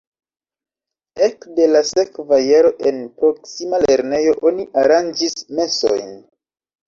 [1.25, 6.11] Ekde la sekva jaro en proksima lernejo oni aranĝis mesojn.